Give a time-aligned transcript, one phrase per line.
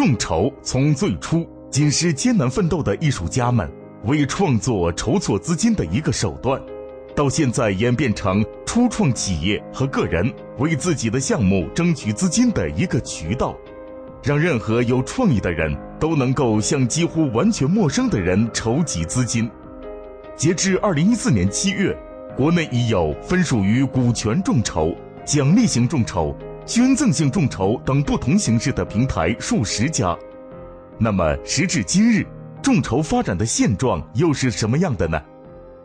[0.00, 3.70] 众筹从最初仅是艰难奋斗的艺术家们
[4.04, 6.58] 为创作筹措资金的一个手段，
[7.14, 13.54] 到现在演变成初创企业和个人为自己的项目争取资金的一个渠道，
[14.22, 19.50] 让任何有创意的人都能够向几乎完全陌生的人筹集资金。
[20.34, 21.94] 截至二零一四年七月，
[22.34, 24.96] 国内已有分属于股权众筹、
[25.26, 26.34] 奖励型众筹。
[26.66, 30.16] 捐赠性众筹等不同形式的平台数十家，
[30.98, 32.24] 那么时至今日，
[32.62, 35.20] 众筹发展的现状又是什么样的呢？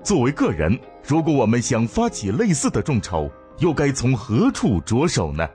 [0.03, 5.47] 作为个人，如果我们想发起类似的众筹，又该从何处着手呢？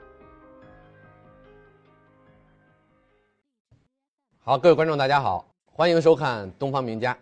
[4.41, 7.15] 好，各位观众，大家好，欢迎收看《东方名家》。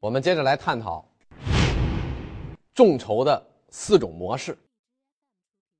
[0.00, 1.02] 我们接着来探讨
[2.74, 4.58] 众筹的四种模式。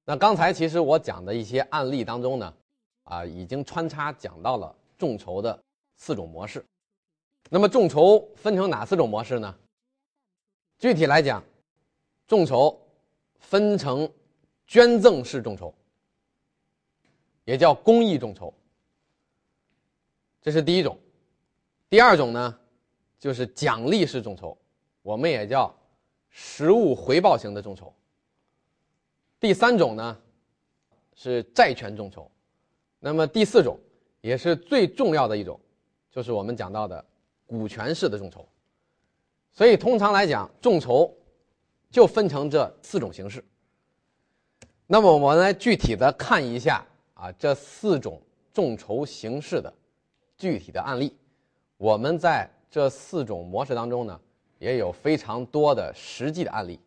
[0.05, 2.55] 那刚才其实我讲的一些案例当中呢，
[3.05, 5.59] 啊，已经穿插讲到了众筹的
[5.97, 6.65] 四种模式。
[7.48, 9.55] 那么众筹分成哪四种模式呢？
[10.79, 11.42] 具体来讲，
[12.27, 12.81] 众筹
[13.39, 14.11] 分成
[14.67, 15.73] 捐赠式众筹，
[17.45, 18.53] 也叫公益众筹，
[20.41, 20.98] 这是第一种。
[21.89, 22.59] 第二种呢，
[23.19, 24.57] 就是奖励式众筹，
[25.03, 25.75] 我们也叫
[26.29, 27.92] 实物回报型的众筹。
[29.41, 30.19] 第三种呢，
[31.14, 32.30] 是债权众筹，
[32.98, 33.80] 那么第四种
[34.20, 35.58] 也是最重要的一种，
[36.10, 37.02] 就是我们讲到的
[37.46, 38.46] 股权式的众筹。
[39.50, 41.11] 所以通常来讲，众筹
[41.91, 43.42] 就分成这四种形式。
[44.86, 48.20] 那么我们来具体的看一下啊，这四种
[48.52, 49.72] 众筹形式的
[50.36, 51.16] 具体的案例。
[51.78, 54.20] 我们在这四种模式当中呢，
[54.58, 56.78] 也有非常多的实际的案例。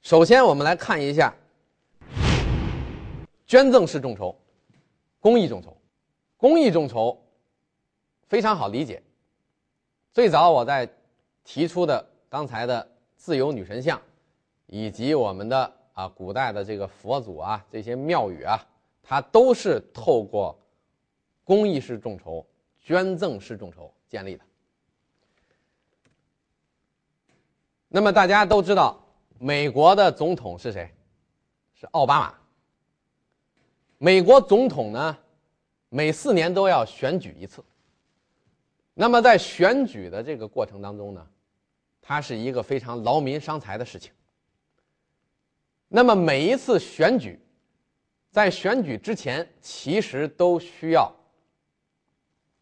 [0.00, 1.34] 首先，我们来看一下。
[3.46, 4.36] 捐赠式众筹，
[5.20, 5.76] 公益众筹，
[6.36, 7.24] 公益众筹
[8.26, 9.02] 非常好理解。
[10.12, 10.88] 最早我在
[11.44, 12.86] 提出的刚才的
[13.16, 14.00] 自由女神像，
[14.66, 18.66] 以及我们的啊古代的这个佛祖啊这些庙宇啊，
[19.02, 20.58] 它都是透过
[21.44, 22.44] 公益式众筹、
[22.82, 24.44] 捐赠式众筹建立的。
[27.88, 29.00] 那么大家都知道，
[29.38, 30.92] 美国的总统是谁？
[31.74, 32.45] 是奥巴马。
[33.98, 35.16] 美国总统呢，
[35.88, 37.64] 每四年都要选举一次。
[38.92, 41.26] 那么在选举的这个过程当中呢，
[42.02, 44.12] 它是一个非常劳民伤财的事情。
[45.88, 47.38] 那么每一次选举，
[48.30, 51.10] 在选举之前，其实都需要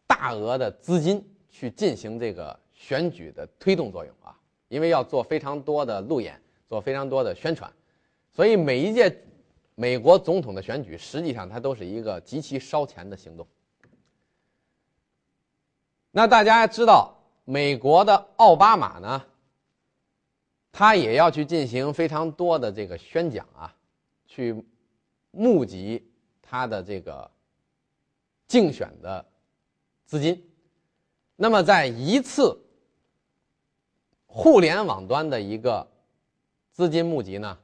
[0.07, 4.37] 大额的资金去进行这个选举的推动作用啊，
[4.69, 7.69] 因为要做非常多的路演，做非常多的宣传，
[8.31, 9.21] 所以每一届。
[9.75, 13.45] 美国总统的选举，实际上它都是一个极其烧钱的行动。
[16.11, 17.13] 那大家知道，
[17.43, 19.25] 美国的奥巴马呢，
[20.71, 23.75] 他也要去进行非常多的这个宣讲啊，
[24.25, 24.63] 去
[25.31, 26.09] 募集
[26.41, 27.29] 他的这个
[28.47, 29.25] 竞选的
[30.05, 30.49] 资金。
[31.35, 32.57] 那么，在一次
[34.25, 35.85] 互联网端的一个
[36.71, 37.59] 资金募集呢？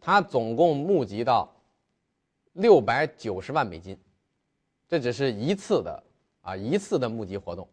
[0.00, 1.52] 他总共募集到
[2.52, 3.98] 六百九十万美金，
[4.88, 6.02] 这只是一次的
[6.40, 7.68] 啊一次的募集活动。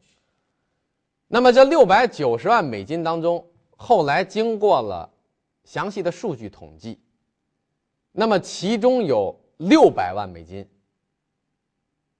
[1.27, 5.09] 那么这六百九十万美金当中，后来经过了
[5.63, 6.99] 详细的数据统计，
[8.11, 10.67] 那么其中有六百万美金，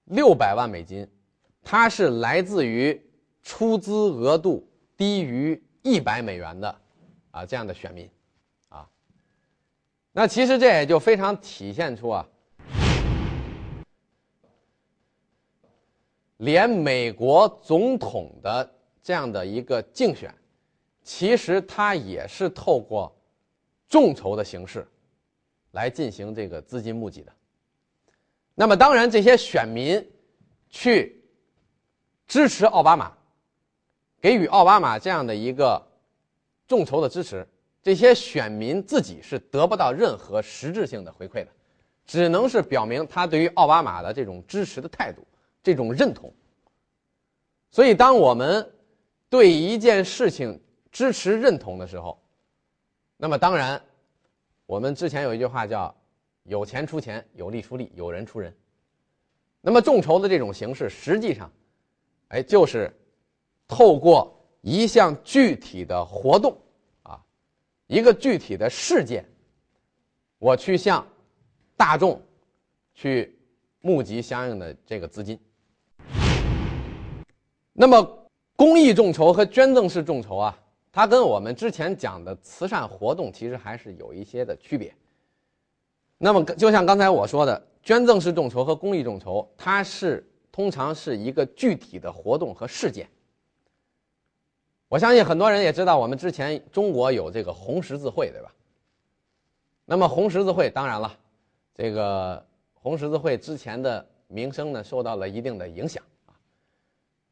[0.04, 1.08] 六百万美金，
[1.62, 3.00] 它是来自于
[3.42, 6.80] 出资额度低于一百美元的
[7.30, 8.10] 啊这样的选民。
[10.18, 12.26] 那其实这也就非常体现出啊，
[16.38, 20.34] 连美国总统的这样的一个竞选，
[21.02, 23.14] 其实他也是透过
[23.90, 24.88] 众筹的形式
[25.72, 27.30] 来进行这个资金募集的。
[28.54, 30.02] 那么当然，这些选民
[30.70, 31.22] 去
[32.26, 33.12] 支持奥巴马，
[34.18, 35.86] 给予奥巴马这样的一个
[36.66, 37.46] 众筹的支持。
[37.86, 41.48] 这些选民自己是得不到任何实质性的回馈的，
[42.04, 45.24] 只能是表明他对于奥巴马的这种支持的态度、
[45.62, 46.34] 这种认同。
[47.70, 48.68] 所以，当我们
[49.30, 50.60] 对一件事情
[50.90, 52.20] 支持认同的时候，
[53.16, 53.80] 那么当然，
[54.66, 55.94] 我们之前有一句话叫
[56.42, 58.52] “有钱出钱，有力出力，有人出人”。
[59.62, 61.48] 那么众筹的这种形式，实际上，
[62.30, 62.92] 哎，就是
[63.68, 66.60] 透过一项具体的活动。
[67.86, 69.24] 一个具体的事件，
[70.38, 71.06] 我去向
[71.76, 72.20] 大众
[72.94, 73.38] 去
[73.80, 75.38] 募集相应的这个资金。
[77.72, 80.58] 那么，公益众筹和捐赠式众筹啊，
[80.90, 84.92] 它跟我们之前讲的慈善活动其实还是有一些的区别。
[86.18, 93.08] 那么，就像刚才我说的，捐赠式众筹和公益众筹，它是通常是一个具体的活动和事件。
[94.88, 98.54] 我相信很多人也知道，我们之前中国有这个红十字会，对吧？
[99.84, 101.12] 那么红十字会，当然了，
[101.74, 106.30] 这个红十字会之前的名声呢，受到了一定的影响啊。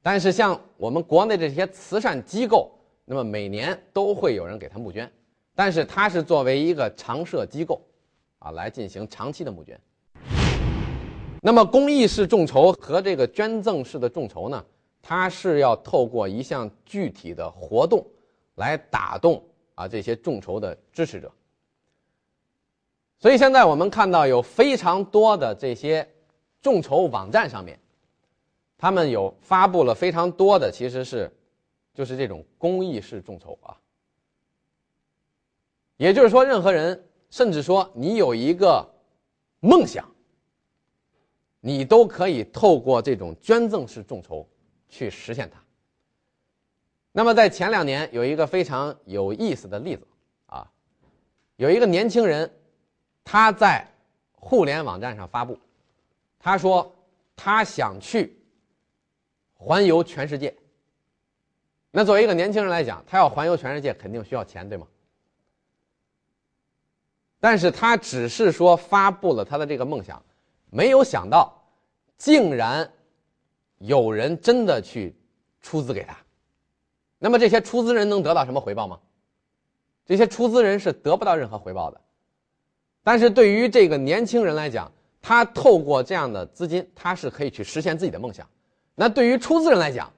[0.03, 2.73] 但是像我们国内这些慈善机构，
[3.05, 5.09] 那么每年都会有人给他募捐，
[5.55, 7.81] 但是它是作为一个常设机构，
[8.41, 9.81] 啊，来进行长期的募捐。
[11.41, 14.65] 那么公益式众筹和这个捐赠式的众筹呢？
[15.07, 18.03] 它是要透过一项具体的活动
[18.55, 21.31] 来打动啊这些众筹的支持者，
[23.19, 26.09] 所以现在我们看到有非常多的这些
[26.63, 27.79] 众筹网站上面，
[28.79, 31.31] 他们有发布了非常多的其实是
[31.93, 33.77] 就是这种公益式众筹啊，
[35.99, 38.83] 也就是说，任何人甚至说你有一个
[39.61, 40.11] 梦想，
[41.61, 44.49] 你都可以透过这种捐赠式众筹。
[44.89, 45.61] 去实现它。
[47.13, 50.07] 那么在前两年有一个非常有意思的例子
[50.47, 50.69] 啊，
[51.57, 52.53] 有一个年轻人，
[53.23, 53.87] 他在
[54.33, 55.59] 互联网站上发布，
[56.41, 56.93] 他说
[57.37, 58.37] 他想去
[59.55, 60.55] 环游全世界。
[61.93, 64.87] 那作为一个年轻人来讲，他要环游全世界肯定需要钱，对吗？
[67.39, 70.21] 但是他只是说发布了他的这个梦想，
[70.71, 71.63] 没有想到
[72.19, 72.91] 竟然。
[73.79, 75.15] 有人真的去
[75.61, 76.17] 出资给他，
[77.19, 78.99] 那么这些出资人能得到什么回报吗？
[80.07, 82.01] 这些出资人是得不到任何回报的。
[83.03, 84.91] 但是对于这个年轻人来讲，
[85.21, 88.47] 他透过这样的资金，他是可以去实现自己的梦想。
[88.95, 90.13] 那对于出资人来讲，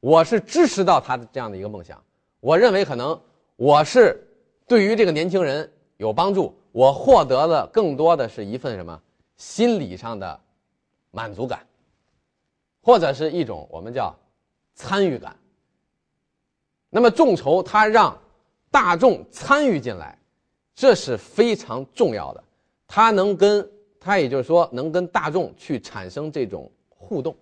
[0.00, 2.02] 我是支持到他的这样的一个梦想。
[2.40, 3.18] 我认为可能
[3.56, 4.22] 我是
[4.66, 9.02] 对于这个年轻人有帮助，我获得了更多的是一份什么
[9.36, 10.40] 心理上的
[11.10, 11.66] 满足感。
[12.90, 14.12] 或者是一种我们叫
[14.74, 15.36] 参与感。
[16.88, 18.20] 那么众筹它让
[18.68, 20.18] 大众参与进来，
[20.74, 22.42] 这是非常重要的。
[22.88, 23.70] 它能跟
[24.00, 27.36] 它也就是说能跟大众去产生这种互动，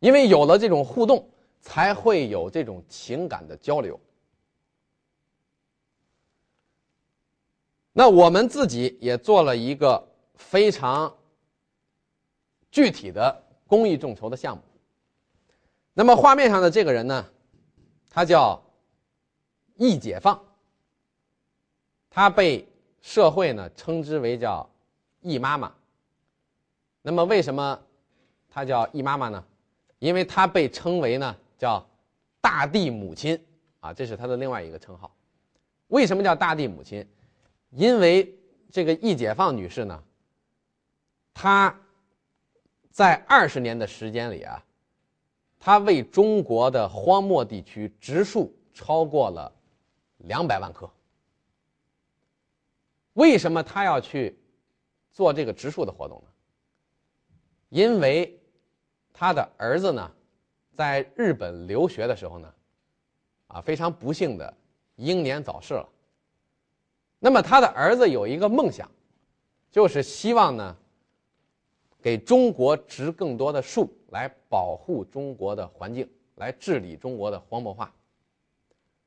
[0.00, 1.26] 因为有了这种互动，
[1.62, 3.98] 才会有这种情感的交流。
[7.90, 11.10] 那我们自己也做了一个非常
[12.70, 13.44] 具体的。
[13.66, 14.62] 公益众筹的项目。
[15.92, 17.26] 那么画面上的这个人呢，
[18.10, 18.62] 他叫
[19.76, 20.40] 易解放，
[22.10, 22.68] 他被
[23.00, 24.68] 社会呢称之为叫
[25.20, 25.72] 易妈妈。
[27.02, 27.80] 那么为什么
[28.48, 29.44] 他叫易妈妈呢？
[29.98, 31.84] 因为他被称为呢叫
[32.40, 33.42] 大地母亲
[33.80, 35.10] 啊，这是他的另外一个称号。
[35.88, 37.08] 为什么叫大地母亲？
[37.70, 38.38] 因为
[38.70, 40.02] 这个易解放女士呢，
[41.32, 41.80] 她。
[42.96, 44.64] 在二十年的时间里啊，
[45.60, 49.52] 他为中国的荒漠地区植树超过了
[50.16, 50.90] 两百万棵。
[53.12, 54.38] 为什么他要去
[55.12, 56.30] 做这个植树的活动呢？
[57.68, 58.40] 因为
[59.12, 60.10] 他的儿子呢，
[60.72, 62.54] 在日本留学的时候呢，
[63.48, 64.56] 啊，非常不幸的
[64.94, 65.86] 英年早逝了。
[67.18, 68.90] 那么他的儿子有一个梦想，
[69.70, 70.74] 就是希望呢。
[72.06, 77.92] 给中国植更多的树，来保护中国的环境，来治理中国的荒漠化。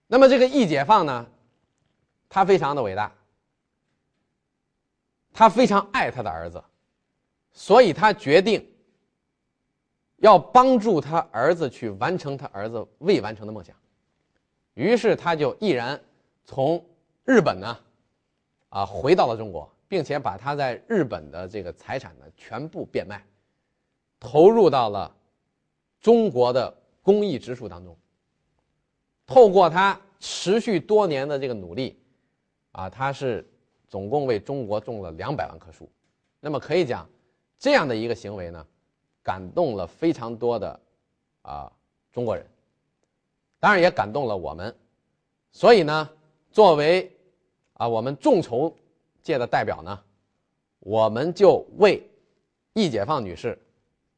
[0.05, 1.25] 那么这个易解放呢，
[2.27, 3.09] 他非常的伟大，
[5.31, 6.61] 他非常爱他的儿子，
[7.53, 8.69] 所以他决定
[10.17, 13.73] 要帮助他儿子去完成他儿子未完成的梦想。
[14.73, 15.97] 于是他就毅然
[16.43, 16.85] 从
[17.23, 17.79] 日本呢，
[18.67, 19.73] 啊，回到了中国。
[19.89, 23.25] 并且把他在日本的这个财产呢全部变卖，
[24.19, 25.13] 投入到了
[25.99, 27.97] 中国的公益植树当中。
[29.25, 31.99] 透过他持续多年的这个努力，
[32.71, 33.43] 啊，他是
[33.87, 35.89] 总共为中国种了两百万棵树。
[36.39, 37.09] 那么可以讲，
[37.57, 38.63] 这样的一个行为呢，
[39.23, 40.79] 感动了非常多的
[41.41, 41.71] 啊
[42.11, 42.45] 中国人，
[43.59, 44.75] 当然也感动了我们。
[45.51, 46.09] 所以呢，
[46.51, 47.11] 作为
[47.73, 48.71] 啊我们众筹。
[49.21, 49.99] 界的代表呢，
[50.79, 52.07] 我们就为
[52.73, 53.57] 易解放女士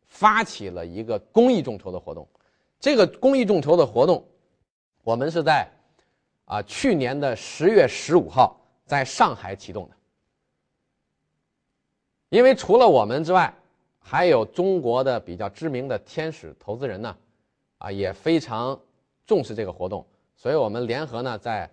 [0.08, 2.27] 发起了一个公益众筹的活动。
[2.79, 4.25] 这个公益众筹的活动，
[5.03, 5.67] 我们是在
[6.46, 9.96] 啊去年的十月十五号在上海启动的。
[12.29, 13.53] 因为除了我们之外，
[14.00, 17.15] 还有中国的比较知名的天使投资人呢，
[17.77, 18.79] 啊也非常
[19.25, 20.05] 重视这个活动，
[20.36, 21.70] 所以我们联合呢在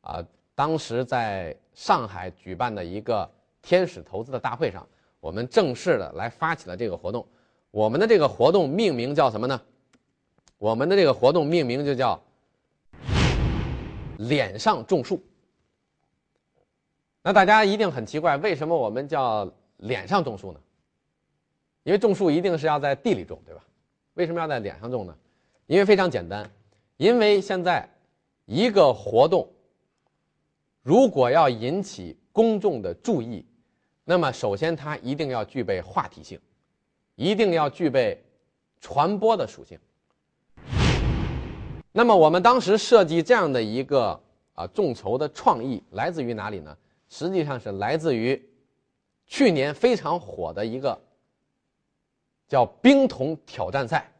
[0.00, 0.24] 啊
[0.54, 3.28] 当时在上海举办的一个
[3.60, 4.86] 天使投资的大会上，
[5.20, 7.26] 我们正式的来发起了这个活动。
[7.70, 9.60] 我们的这个活动命名叫什么呢？
[10.58, 12.20] 我们的这个活动命名就叫
[14.18, 15.20] “脸上种树”。
[17.24, 20.60] 那大家一定很奇怪，为什么我们叫脸上种树呢？
[21.82, 23.64] 因为种树一定是要在地里种，对吧？
[24.14, 25.16] 为什么要在脸上种呢？
[25.66, 26.48] 因为非常简单，
[26.98, 27.88] 因为现在
[28.44, 29.48] 一个活动
[30.82, 33.44] 如果要引起公众的注意，
[34.04, 36.38] 那么首先它一定要具备话题性，
[37.14, 38.20] 一定要具备
[38.80, 39.78] 传播的属性。
[41.92, 44.18] 那么我们当时设计这样的一个
[44.54, 46.76] 啊众筹的创意来自于哪里呢？
[47.08, 48.40] 实际上是来自于
[49.26, 50.98] 去年非常火的一个。
[52.48, 54.12] 叫冰桶挑战赛，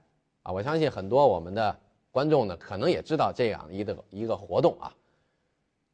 [0.42, 1.78] 啊，我相信很多我们的
[2.10, 4.90] 观众呢，可能也知道这样一个一个活动啊，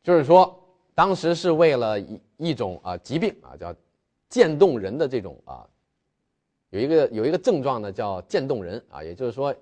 [0.02, 0.58] 就是说
[0.94, 3.74] 当时是为了一一种啊疾病啊，叫
[4.28, 5.66] 渐冻人的这种啊，
[6.70, 9.54] 有一个有一个症状呢叫渐冻人啊，也就是说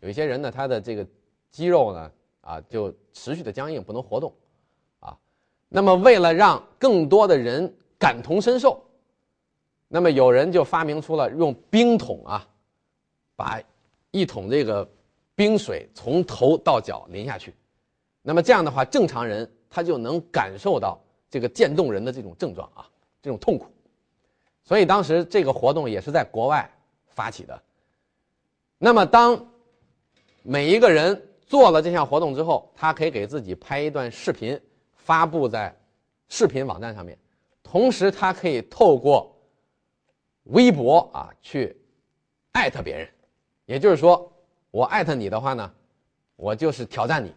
[0.00, 1.06] 有一些人呢他的这个
[1.50, 4.32] 肌肉呢啊就持续的僵硬不能活动，
[5.00, 5.16] 啊，
[5.68, 8.82] 那么为了让更多的人感同身受。
[9.94, 12.48] 那么有人就发明出了用冰桶啊，
[13.36, 13.60] 把
[14.10, 14.90] 一桶这个
[15.34, 17.54] 冰水从头到脚淋下去，
[18.22, 21.00] 那么这样的话，正常人他就能感受到
[21.30, 22.86] 这个渐冻人的这种症状啊，
[23.22, 23.66] 这种痛苦。
[24.62, 26.70] 所以当时这个活动也是在国外
[27.08, 27.62] 发起的。
[28.78, 29.44] 那么当
[30.42, 34.60] 每一个人做了这项活动之后，他可以给自己拍一段视频
[34.94, 35.74] 发布在
[36.28, 37.18] 视频网站上面，
[37.62, 39.30] 同时他可以透过。
[40.46, 41.80] 微博啊，去
[42.50, 43.08] 艾特别人，
[43.64, 44.28] 也就是说，
[44.72, 45.72] 我艾特你的话呢，
[46.34, 47.32] 我就是挑战你。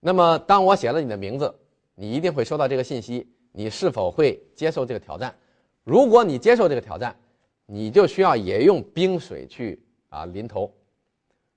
[0.00, 1.52] 那么，当我写了你的名字，
[1.94, 3.26] 你一定会收到这个信息。
[3.52, 5.34] 你是否会接受这个挑战？
[5.82, 7.16] 如果你接受这个挑战，
[7.64, 10.70] 你就需要也用冰水去啊淋头。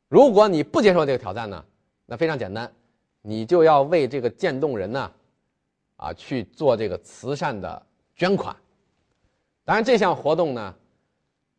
[0.08, 1.66] 如果你不接受这个挑战呢，
[2.06, 2.72] 那非常简单，
[3.22, 5.12] 你就要为这个渐冻人呢，
[5.98, 8.56] 啊去做这个慈善的捐款。
[9.66, 10.76] 当然，这项活动呢，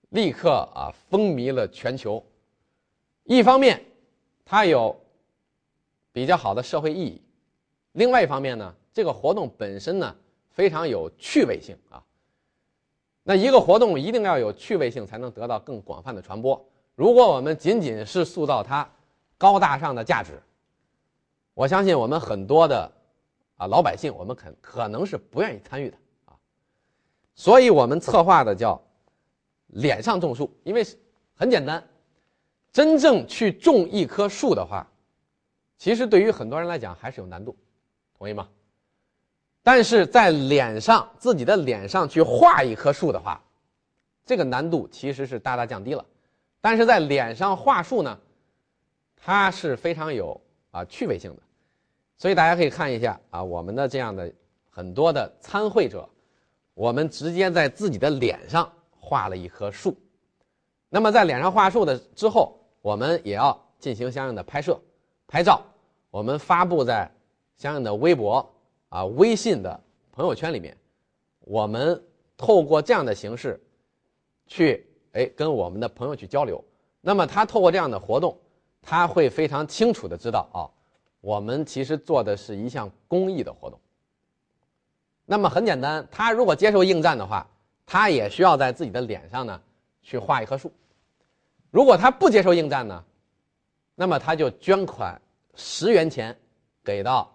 [0.09, 2.25] 立刻啊风靡了全球。
[3.25, 3.85] 一方面，
[4.45, 4.99] 它有
[6.12, 7.21] 比较好的社会意义；
[7.93, 10.17] 另外一方面呢，这个活动本身呢
[10.50, 12.02] 非常有趣味性啊。
[13.23, 16.64] 那一个活动一定要有趣味性，才能得到更广泛的传播。
[16.95, 18.88] 如果我们仅仅是塑造它
[19.38, 20.43] 高大上的价值，
[21.55, 22.90] 我相信我们很多的
[23.57, 26.35] 啊老百姓，我们肯可能是不愿意参与的啊。
[27.35, 28.81] 所以我们策划的叫
[29.69, 30.85] “脸上种树”，因为
[31.35, 31.83] 很简单，
[32.73, 34.87] 真正去种一棵树的话，
[35.81, 37.57] 其实对于很多人来讲还是有难度，
[38.19, 38.47] 同意吗？
[39.63, 43.43] 但是在脸上自己的脸上去画一棵树的话，
[44.27, 46.05] 这个难度其实是大大降低了。
[46.61, 48.21] 但是在脸上画树呢，
[49.17, 50.39] 它是非常有
[50.71, 51.43] 啊趣味性的，
[52.19, 54.31] 所以大家可以看一下啊我们的这样的
[54.69, 56.07] 很多的参会者。
[56.75, 59.97] 我们直接在自己的脸上画了一棵树，
[60.91, 64.79] 那么在脸上画树的之后，我们也要进行相应的拍摄、
[65.27, 65.63] 拍照，
[66.11, 67.11] 我们发布在
[67.57, 68.49] 相应的微博
[68.88, 69.81] 啊、微信的
[70.12, 70.76] 朋友圈里面，
[71.40, 72.02] 我们
[72.37, 73.61] 透过这样的形式，
[74.47, 76.62] 去哎跟我们的朋友去交流。
[77.00, 78.37] 那么他透过这样的活动，
[78.83, 80.67] 他会非常清楚的知道啊，
[81.21, 83.79] 我们其实做的是一项公益的活动。
[85.25, 87.47] 那么很简单，他如果接受应战的话，
[87.87, 89.61] 他也需要在自己的脸上呢
[90.02, 90.73] 去画一棵树。
[91.71, 93.05] 如果他不接受应战呢，
[93.95, 95.21] 那么他就捐款
[95.54, 96.37] 十元钱
[96.85, 97.30] 给到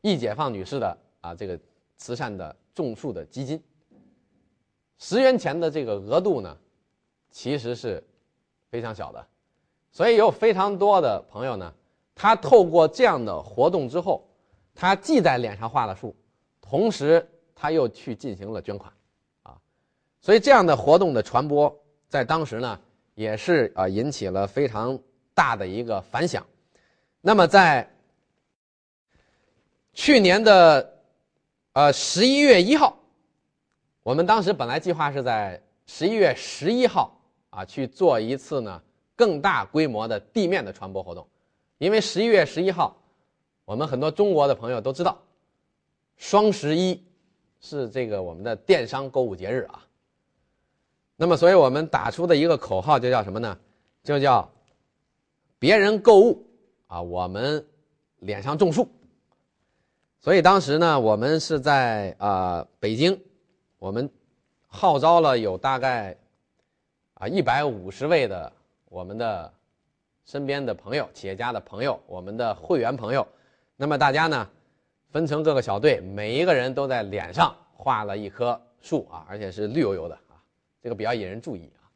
[0.00, 1.58] 易解放女士的啊这个
[1.96, 3.62] 慈善的种树的基金。
[4.98, 6.56] 十元钱的这个额度呢，
[7.30, 8.02] 其实是
[8.70, 9.26] 非常小的，
[9.92, 11.72] 所以有非常多的朋友呢，
[12.14, 14.26] 他透过这样的活动之后，
[14.74, 16.14] 他既在脸上画了树，
[16.60, 17.26] 同时。
[17.60, 18.92] 他又去进行了捐款，
[19.42, 19.58] 啊，
[20.20, 22.80] 所以这样的活动的传播在当时呢，
[23.16, 24.96] 也是啊引起了非常
[25.34, 26.46] 大的一个反响。
[27.20, 27.88] 那么在
[29.92, 30.98] 去年的
[31.72, 32.96] 呃十一月一号，
[34.02, 37.20] 我们当时本来计划是在十一月十一号
[37.50, 38.82] 啊去做一次呢
[39.16, 41.26] 更大规模的地面的传播活动，
[41.78, 42.96] 因为十一月十一号，
[43.64, 45.20] 我们很多中国的朋友都知道，
[46.16, 47.02] 双十一。
[47.60, 49.84] 是这个我们的电商购物节日啊，
[51.16, 53.58] 那么，所以我们打出的一个口号就叫什么呢？
[54.04, 54.48] 就叫
[55.58, 56.46] 别人购物
[56.88, 57.64] 啊，我们
[58.18, 58.88] 脸上种树。
[60.20, 63.18] 所以当时呢，我们是在啊北京，
[63.78, 64.10] 我们
[64.66, 66.16] 号召了有大概
[67.14, 68.52] 啊一百五十位的
[68.86, 69.52] 我们的
[70.24, 73.26] 身边的朋友、企业家的朋友、我们的会员朋友。
[73.76, 74.50] 那么大家呢，
[75.10, 80.34] 分成各个小队，每一个人都在脸上画了一棵树啊，而且是绿油油的啊，
[80.82, 81.86] 这个比较引人注意啊。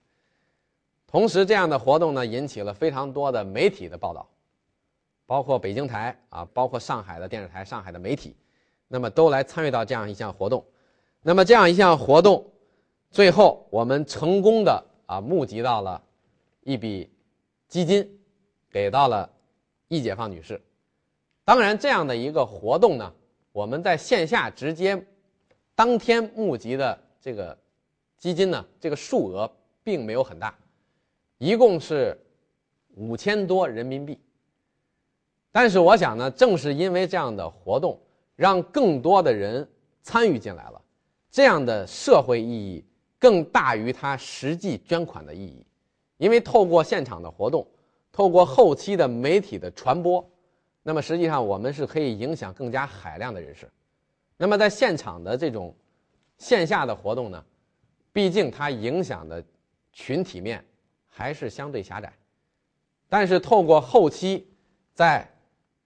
[1.08, 4.28] 同时，这样的活动呢，引起了非常多的媒体的报道。
[5.32, 8.36] 包括北京台啊，包括上海的电视台、上海的媒体，
[8.86, 10.62] 那么都来参与到这样一项活动。
[11.22, 12.46] 那么这样一项活动，
[13.10, 16.02] 最后我们成功的啊募集到了
[16.64, 17.10] 一笔
[17.66, 18.06] 基金，
[18.70, 19.26] 给到了
[19.88, 20.60] 易解放女士。
[21.46, 23.10] 当然，这样的一个活动呢，
[23.52, 25.02] 我们在线下直接
[25.74, 27.56] 当天募集的这个
[28.18, 29.50] 基金呢，这个数额
[29.82, 30.54] 并没有很大，
[31.38, 32.14] 一共是
[32.96, 34.20] 五千多人民币。
[35.52, 38.00] 但是我想呢，正是因为这样的活动，
[38.34, 39.68] 让更多的人
[40.02, 40.80] 参与进来了，
[41.30, 42.82] 这样的社会意义
[43.18, 45.64] 更大于它实际捐款的意义。
[46.16, 47.66] 因为透过现场的活动，
[48.10, 50.26] 透过后期的媒体的传播，
[50.82, 53.70] 那么实际上我们是可以影响更加海量的人士。
[54.38, 55.74] 那么在现场的这种
[56.38, 57.44] 线下的活动呢，
[58.12, 59.44] 毕竟它影响的
[59.92, 60.64] 群体面
[61.08, 62.12] 还是相对狭窄，
[63.08, 64.48] 但是透过后期
[64.94, 65.28] 在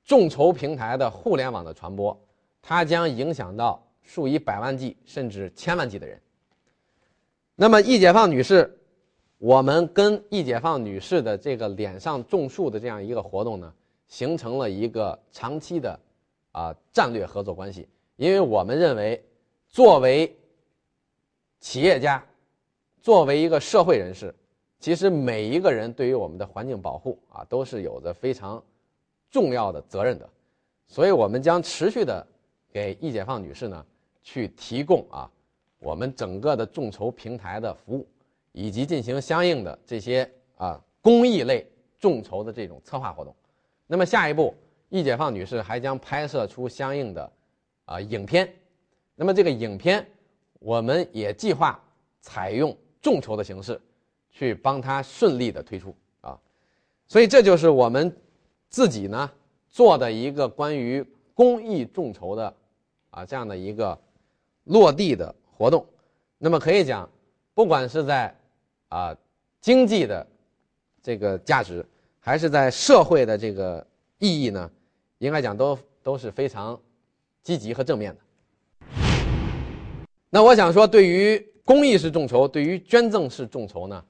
[0.06, 2.16] 众筹平台的互联网的传播，
[2.62, 6.18] 它将影响到数以百万计甚至千万计的人。
[7.56, 8.78] 那么，易解放女士，
[9.38, 13.74] 我们跟易解放女士的这个脸上种树的这样一个活动呢，
[14.06, 15.98] 形成了一个长期的
[16.52, 17.88] 啊战略合作关系。
[18.14, 19.20] 因为我们认为，
[19.68, 20.32] 作为
[21.58, 22.24] 企业家，
[23.02, 24.32] 作为一个社会人士，
[24.78, 28.62] 其实每一个人对于我们的环境保护啊，都是有着非常。
[29.36, 30.26] 重要的责任的，
[30.86, 32.26] 所以我们将持续的
[32.72, 33.84] 给易解放女士呢
[34.22, 35.30] 去提供啊
[35.78, 38.08] 我们整个的众筹平台的服务，
[38.52, 43.36] 以及进行相应的这些啊公益类众筹的这种策划活动。
[43.86, 44.54] 那么下一步，
[44.88, 47.30] 易解放女士还将拍摄出相应的
[47.84, 48.50] 啊影片。
[49.16, 50.06] 那么这个影片，
[50.60, 51.78] 我们也计划
[52.22, 53.78] 采用众筹的形式
[54.30, 56.40] 去帮她顺利的推出啊。
[57.06, 58.10] 所以这就是我们。
[58.68, 59.30] 自己呢
[59.68, 62.54] 做的一个关于公益众筹的
[63.10, 63.98] 啊这样的一个
[64.64, 65.86] 落地的活动，
[66.38, 67.08] 那么可以讲，
[67.54, 68.34] 不管是在
[68.88, 69.16] 啊
[69.60, 70.26] 经济的
[71.02, 71.86] 这个价值，
[72.18, 73.86] 还是在社会的这个
[74.18, 74.70] 意义呢，
[75.18, 76.78] 应该讲都都是非常
[77.42, 78.20] 积极和正面的。
[80.28, 84.04] 那我想说，对于公益式众筹，对于捐赠式众筹呢，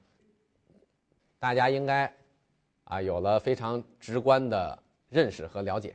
[1.38, 2.15] 大家应该。
[2.87, 5.94] 啊，有了非常直观的认识和了解。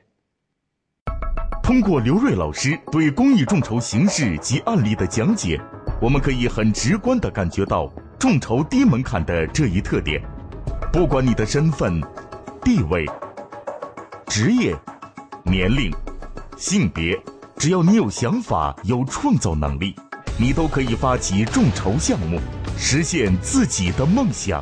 [1.64, 5.58] 通过刘瑞老师对公益众筹形式及案例的讲解，
[6.02, 10.22] 我们可以很直观的感觉到众筹低门槛的这一特点。
[10.92, 12.02] 不管你的身份、
[12.62, 13.06] 地位、
[14.28, 14.76] 职业、
[15.44, 15.90] 年龄、
[16.58, 17.18] 性别，
[17.56, 19.96] 只要你有想法、有创造能力，
[20.38, 22.38] 你都可以发起众筹项目，
[22.78, 24.62] 实现自己的梦想。